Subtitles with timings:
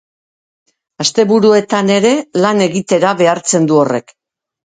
[1.05, 2.15] Asteburuetan ere
[2.47, 4.13] lan egitera behartzen du horrek.